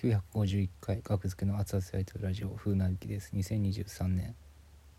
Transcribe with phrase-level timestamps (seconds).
[0.00, 3.32] 951回学付けの熱々やりとラジオ風なびきです。
[3.34, 4.34] 2023年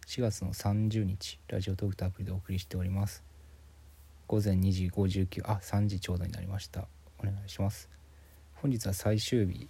[0.05, 3.23] 4月の30日ラジオトークとアプリでお送りしております。
[4.27, 6.85] 午前2時59あ3時ちょうどになりました。
[7.17, 7.89] お願いします。
[8.53, 9.69] 本日は最終日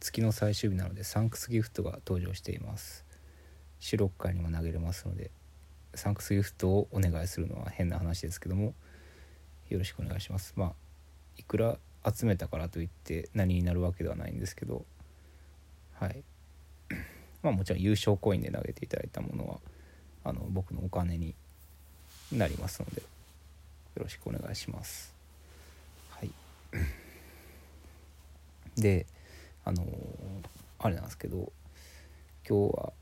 [0.00, 3.04] 月の最終日なのでサンクスギフトが登場しています。
[3.80, 5.30] 収録会にも投げれますので
[5.94, 8.72] サンクスギフトをお願いするのは変な話ですけども
[9.68, 10.54] よろしくお願いします。
[10.56, 10.72] まあ
[11.36, 11.76] いくら
[12.12, 14.84] 集めたからといって何になるわけではないんですけど
[15.94, 16.22] はい。
[17.42, 19.60] まあもちろん優勝コインで投げていただいたものは
[20.24, 21.34] あの僕のお金に
[22.32, 23.06] なりますのでよ
[23.96, 25.14] ろしくお願いします。
[26.10, 26.30] はい。
[28.80, 29.06] で
[29.64, 29.86] あの
[30.78, 31.52] あれなんですけど
[32.46, 32.92] 今日は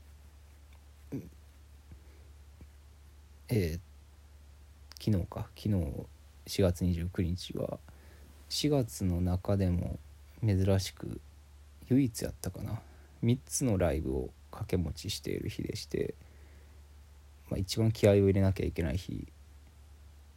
[3.49, 5.47] えー、昨日か。
[5.55, 5.75] 昨日
[6.47, 7.77] 4月29日は
[8.53, 9.97] 4月の中でも
[10.45, 11.19] 珍しく
[11.89, 12.79] 唯一やったかな。
[13.23, 16.13] 3つのライブを掛け持ちしている日でして、
[17.49, 19.27] まあ、一番気合を入れなきゃいけない日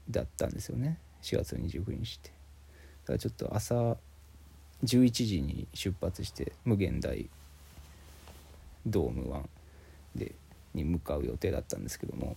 [0.09, 0.99] だったんですよね。
[1.21, 2.31] 4月29日って。
[2.31, 3.99] だからちょっと朝
[4.83, 7.29] 11時に出発して無限大
[8.87, 9.31] ドーム
[10.15, 10.33] 1で
[10.73, 12.35] に向かう予定だったんですけども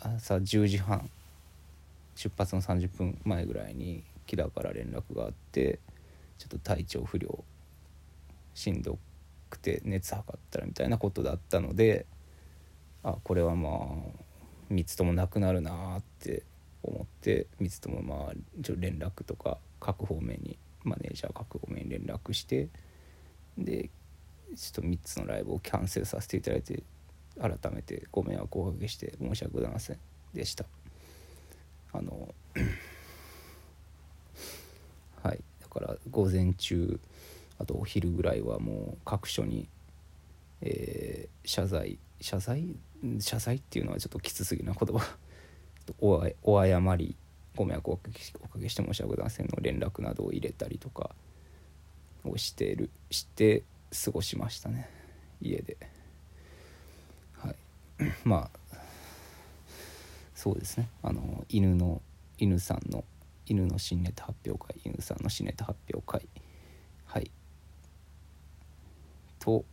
[0.00, 1.10] 朝10時半
[2.14, 5.80] 出発の30分前ぐらいに木田から連絡があって
[6.38, 7.44] ちょっと体調不良
[8.54, 8.98] しんど
[9.50, 12.06] くて熱測ったらみたいなことだったので
[13.02, 13.72] あこれはまあ
[14.72, 16.42] 3つともなくなるなって
[16.82, 18.34] 思って3つともまあ
[18.76, 22.68] 連絡とか各方面にマネージャー各方面に連絡して
[23.58, 23.90] で
[24.56, 26.82] ちょっと3つのライブをキャンセルさせていただいて
[27.40, 29.98] 改めてご迷惑をおかけして申し訳ございません
[30.32, 30.64] でした。
[31.92, 32.34] あの
[35.80, 36.98] から午前中
[37.58, 39.68] あとお昼ぐらいはもう各所に、
[40.62, 42.76] えー、謝罪謝罪？
[43.20, 45.16] 謝罪っていうのはちょっときつすぎな言葉。
[46.00, 47.14] おお謝り
[47.54, 48.10] ご迷惑をおか
[48.58, 51.14] けして申し訳ございませんの連絡などを入れたりとか
[52.24, 53.62] をしてるして
[54.04, 54.88] 過ごしましたね
[55.40, 55.76] 家で。
[57.34, 57.56] はい。
[58.24, 58.78] まあ
[60.34, 60.88] そうですね。
[61.02, 62.02] あの犬の
[62.38, 63.04] 犬さんの
[63.46, 66.28] 犬の新ネタ発表会犬さんの新ネタ発表会。
[67.06, 67.30] はい。
[69.38, 69.64] と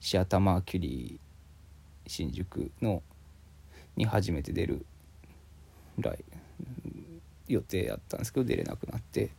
[0.00, 3.02] シアターマーキュリー新宿の
[3.96, 4.86] に初めて出る
[6.00, 6.24] 来
[7.48, 9.30] 予定やったんですけど出れなくなって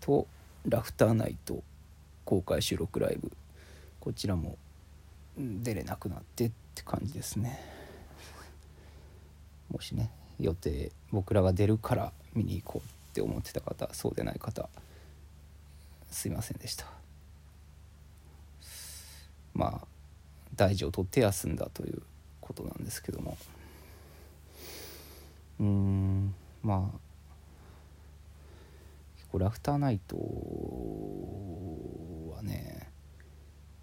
[0.00, 0.26] と
[0.66, 1.62] ラフターナイト
[2.24, 3.32] 公開収録ライブ。
[4.00, 4.58] こちらも
[5.36, 7.58] 出れなくなってって感じですね。
[9.70, 14.68] もしね予定僕らが出るから見に行こうって思ってた方そうでない方
[16.10, 16.86] すいませんでした。
[19.54, 19.86] まあ
[20.54, 22.02] 大事を取って休んだという
[22.40, 23.36] ことなんですけども。
[25.60, 26.98] うんまあ
[29.16, 30.16] 結構ラフターナイト
[32.34, 32.90] はね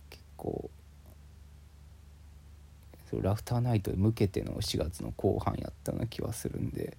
[0.09, 0.69] 結構
[3.13, 6.97] ラフターナイトへ向けての4月の後半やったような気はするんで。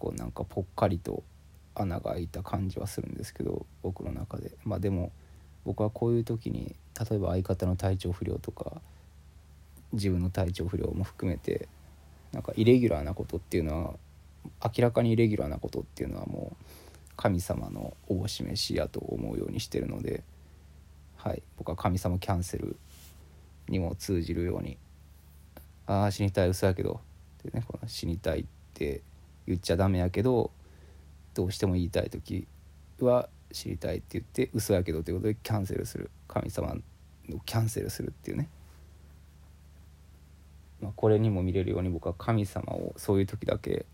[0.00, 1.22] 構なんかぽっかりと
[1.74, 4.50] 穴が開いた感じはするんですけど僕の中で。
[4.64, 5.12] まあでも
[5.64, 8.80] 僕はこういう時に例えば相方の体調不良とか
[9.92, 11.68] 自分の体調不良も含めて
[12.32, 13.94] なんかイレギュラーなことっていうのは
[14.74, 16.64] 明らかにイレギュラーなことっていうのはもう
[17.16, 20.22] 神様のおぼししやと思うようにしてるので、
[21.16, 22.76] はい、僕は神様キャンセル
[23.68, 24.78] にも通じるように
[25.86, 27.00] ああ死にたい嘘やけど
[27.46, 28.44] ってねこの死にたいっ
[28.74, 29.02] て
[29.50, 30.50] 言っちゃダメやけど
[31.34, 32.46] どうしても言いたい時
[33.00, 36.10] は知りたいって言って嘘やけどということでキャンセルする。
[36.28, 36.76] 神様
[37.28, 38.48] のキャンセルするっていうね、
[40.80, 43.84] まあ、これにも見れるように僕は神様をそういう時だけ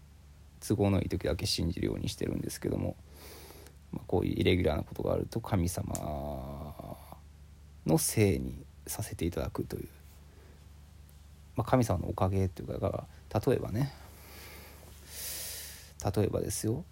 [0.67, 2.94] 都合のいい時だけ信じるようにしてるんですけども、
[3.93, 5.94] まあ、こういうイレギュラーなことがあると神様
[7.87, 8.55] のせいに
[8.87, 9.88] させていただくという。
[11.56, 13.06] まあ、神様のおかげっていうか
[13.47, 13.91] 例えばね
[16.14, 16.85] 例えばですよ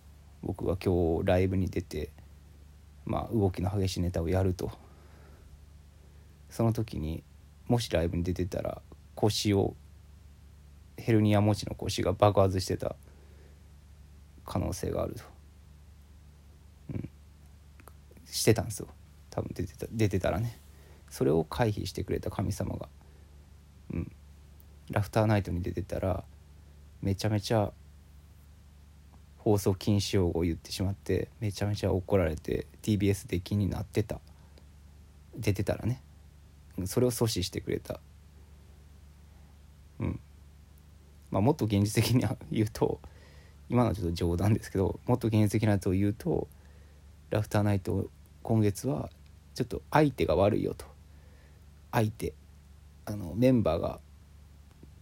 [0.43, 2.11] 僕が今日ライブに出て、
[3.07, 4.71] まあ、動きの激しいネタをやると。
[6.51, 7.25] その時に
[7.67, 8.81] もしライブに出てたら
[9.15, 9.75] 腰を
[10.97, 12.95] ヘルニア持ちの腰が爆発してた
[14.45, 15.23] 可能性があると、
[16.93, 17.09] うん、
[18.27, 18.89] してたんですよ。
[19.31, 20.61] 多分出てた出てたらね。
[21.11, 22.89] それを回避してくれた神様が。
[23.93, 24.13] うん。
[24.91, 26.25] ラフターナイトに出てたら
[27.01, 27.73] めちゃめちゃ
[29.45, 34.19] 放送禁止用語を言ってしまってめちゃめちゃ怒られて TBS 出禁になってた。
[35.37, 36.01] 出てたらね。
[36.87, 38.01] それを阻止してくれた。
[40.01, 40.21] うん。
[41.31, 43.01] まあもっと現実的に言うと
[43.69, 46.49] 今のはちょっと冗談ですけどもっと現実的なやつを言うと
[47.29, 48.09] ラフターナイト
[48.43, 49.11] 今月は
[49.55, 50.87] ちょっと相手が悪いよと。
[51.93, 52.33] 相手
[53.05, 54.01] あのメンバーが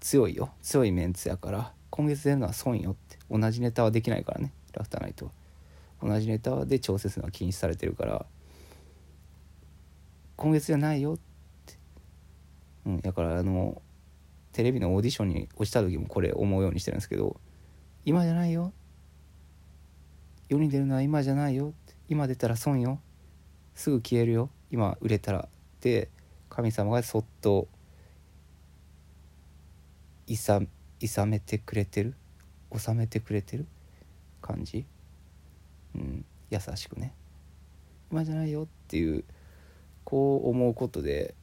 [0.01, 0.51] 強いよ。
[0.63, 3.22] 強いメンツやから今月出るのは損よって。
[3.33, 5.33] 同じネタはできないからねラフターナイトは。
[6.03, 8.27] 同じネタで調整するのは禁止されてるから。
[10.37, 11.75] 今月じゃないよって。
[12.87, 13.81] うんだからあの
[14.53, 17.41] テレビのオーディションに落ちた時もこれ思うようにしてるんですけど
[18.05, 18.73] 今じゃないよ。
[20.49, 21.73] 世に出るのは今じゃないよ
[22.09, 23.01] 今出たら損よ。
[23.75, 24.51] すぐ消えるよ。
[24.71, 25.49] 今売れたら。
[25.81, 26.11] で
[26.51, 27.67] 神様がそっと
[30.27, 30.61] いさ
[31.01, 32.15] いさめてくれてる。
[32.79, 33.67] 収めてくれてる
[34.41, 34.85] 感じ、
[35.95, 37.13] うん、優しくね。
[38.11, 39.25] 今じゃないよっていう
[40.05, 41.35] こう思うことで、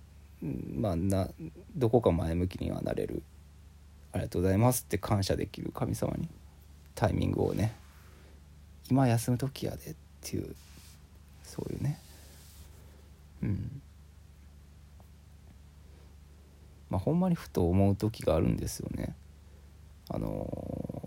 [0.42, 1.30] まあな
[1.76, 3.24] どこか前向きにはなれる。
[4.12, 6.28] ありがとうございますって感謝できる神様に
[6.96, 7.76] タイミングをね
[8.90, 10.56] 今休む時やでっていう
[11.44, 12.00] そういうね。
[13.44, 13.82] うん。
[16.90, 19.16] まあほんまにふと思う時があるんですよね。
[20.10, 20.99] あの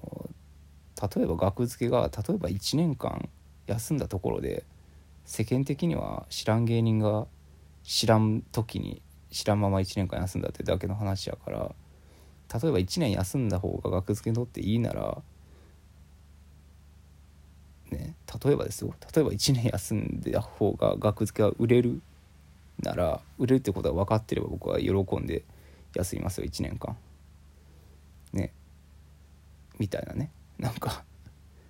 [1.15, 3.29] 例えば額付けが例えば1年間
[3.67, 4.65] 休んだところで
[5.25, 7.27] 世間的には知らん芸人が
[7.85, 11.75] 知らん時に知らんまま1年間休んだってだけの話やから
[12.61, 15.23] 例えば1年休んだ方が額付けにとっていいなら
[17.91, 18.15] ね
[18.45, 18.95] 例えばですよ。
[19.15, 22.01] 例えば1年休んだ方が額付けが売れる
[22.81, 25.45] なら売れるってことは分かってれば僕は喜んで
[25.95, 26.97] 休みますよ1年間。
[28.33, 28.53] ね。
[29.79, 30.31] みたいなね。
[30.63, 31.05] なんか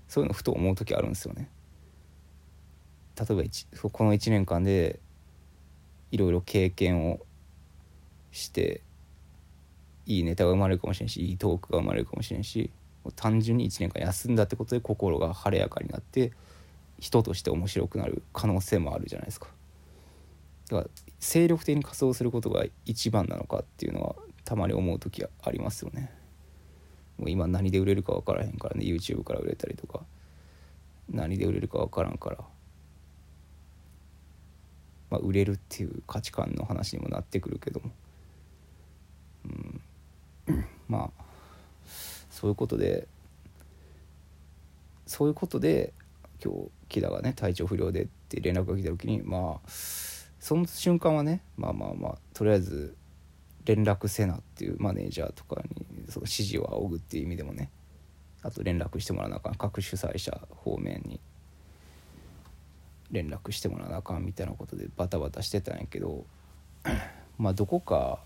[0.07, 1.49] そういうのふと思う時あるんですよね
[3.19, 5.01] 例えばこの1年間で
[6.11, 7.21] いろいろ経験を
[8.31, 8.83] して
[10.07, 12.71] いいネタが生まれるかもしれんしいいトークが生まれるかもしれんし
[13.17, 16.33] 単純に1年間休んだってことで心が晴れやかになって
[16.99, 19.49] 人として面白くなる可能性もあるじゃないですか。
[20.71, 26.13] だから精力的に活動することが一番なのかっていうのはたまに思う時ありますよね。
[27.19, 30.01] もう今何で売れるか分からへんからね YouTube から売れたりとか。
[31.11, 32.39] 何で売れるか分からんから、
[35.11, 37.91] まあ、売れるっていう価値観の話にもなってくるけども、
[40.47, 41.25] うん、まあ
[42.31, 43.07] そういうことで。
[45.05, 45.93] そういうことで
[46.43, 52.97] 今日木田がね体調不良でって連絡が来た時にまあその瞬間はねまあまあまあとりあえず
[53.65, 57.71] 連絡せなっていうマネージャーとかにその指示を仰ぐっていう意味でもね。
[58.43, 59.55] あと連絡してもらわなあかん。
[59.55, 61.21] 各主催者方面に。
[63.11, 66.25] 連絡してもらわなあかんみたいなことでバタバタしてたんやけど。
[67.39, 68.21] まあどこか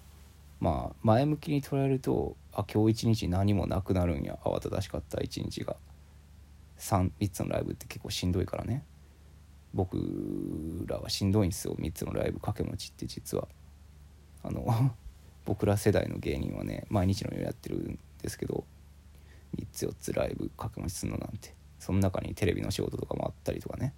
[0.59, 4.39] まあ前向きに捉えるとあ今日一日何もなくなるんや。
[4.45, 5.77] 慌ただしかった一日が。
[6.79, 8.85] 3, 3つのライブって結構しんどいからね。
[9.75, 9.99] 僕
[10.87, 11.77] らはしんどいんですよ。
[11.79, 13.49] 3つのライブ掛け持ちって実は。
[14.43, 14.65] あの
[15.47, 18.65] 僕ら世代の芸人はね毎日のようにやってるんですけど
[19.57, 21.57] 3つ4つライブ掛け持ちするのなんて。
[21.79, 23.93] その中にテレビの仕事とかもあったりとかね、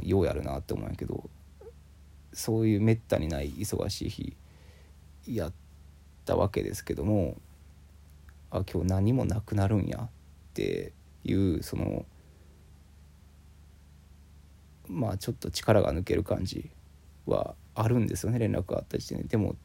[0.00, 1.28] うん、ようやるなって思うんやけど
[2.32, 4.36] そういうめったにない忙しい日
[5.28, 5.52] やっ
[6.24, 7.36] たわけですけども
[8.50, 10.08] あ今日何もなくなるんやっ
[10.54, 10.92] て
[11.24, 12.04] いうその
[14.88, 16.70] まあちょっと力が抜ける感じ
[17.26, 19.24] はあるんですよね連絡があった時点で。
[19.28, 19.56] でも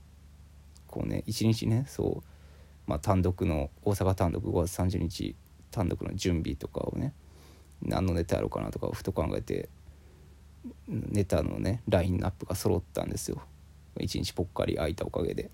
[0.90, 2.24] こうね一日ねそう、
[2.88, 5.36] まあ、単独の大阪単独5月30日
[5.72, 7.14] 単独の準備とかをね
[7.82, 9.70] 何のネタやろうかなとかふと考えて
[10.88, 13.42] ネタのねラインナップが揃ったんですよ。
[14.00, 15.50] 一日ぽっかり空いたおかげで。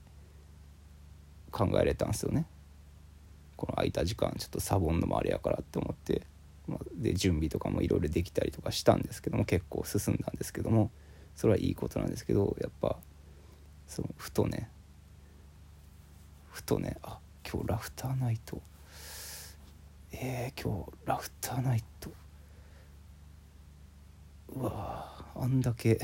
[1.56, 2.46] 考えれたんですよね。
[3.56, 6.24] この空いた時間ちょっとサボンのもあれやからって思って
[6.68, 10.92] まで準備とかもいろいろできたりとかしたんですけども結構進んだんですけども
[11.36, 12.98] それはいいことなんですけどやっぱ
[13.88, 14.70] そのふとね
[16.56, 18.62] ふとねあ今日ラフターナイト。
[20.14, 22.10] えー、今日ラフターナイト。
[24.56, 26.00] うわあんだけ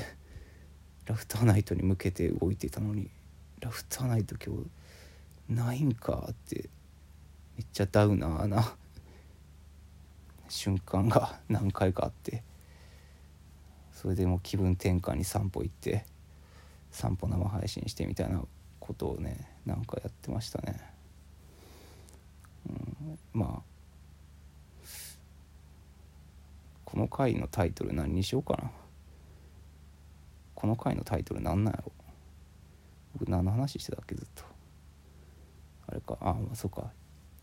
[1.05, 3.10] ラフターナイトに向けて動いてたのに
[3.62, 4.58] ラフターナイト今
[5.48, 6.70] 日ないんかって
[7.55, 8.75] めっちゃダウナーな
[10.50, 12.43] 瞬間が何回かあって
[13.93, 16.03] それでも気分転換に散歩行って
[16.91, 18.43] 散歩生配信してみたいな
[18.81, 20.81] ことをねなんかやってましたね、
[22.67, 23.71] うん、まあ
[26.91, 28.69] この回のタイトル何にしようかな。
[30.55, 31.91] この回のタイトル何なんやろ。
[33.17, 34.43] 僕何の話してたっけずっと。
[35.88, 36.17] あれか。
[36.19, 36.91] ああそうか。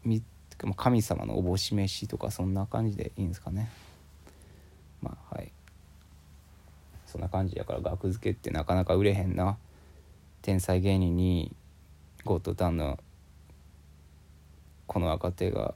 [0.05, 0.23] み
[0.77, 3.71] 神様のおぼし飯とかそんな感じでいいんですかね。
[5.01, 5.51] まあはい。
[7.07, 9.57] そんな感じやから額付けってなかなか売れへんな。
[10.43, 11.55] 天才芸人に
[12.25, 12.99] ゴッドタンの
[14.87, 15.75] この若手が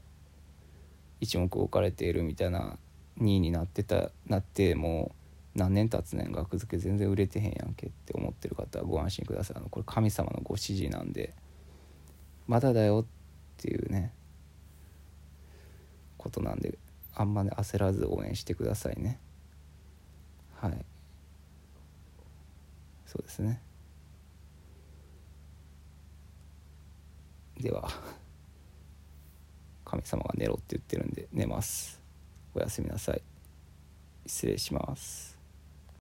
[1.20, 2.78] 一目置かれているみたいな
[3.20, 5.12] 2位になってたなっても
[5.54, 9.58] う何年経つねん額付け全然売れてへんやんけって思ってる方はご安心ください。
[9.58, 11.34] あのこれ神様のご指示なんで
[12.48, 14.12] まだだよっていうね
[16.16, 16.78] ことなんで
[17.14, 19.20] あんまね焦らず応援してくださいね。
[20.56, 20.84] はい。
[23.06, 23.60] そうですね。
[27.62, 27.88] では
[29.84, 32.00] 神様が寝ろって言ってるんで寝ます。
[32.54, 33.22] おやすみなさい。
[34.26, 35.31] 失礼します。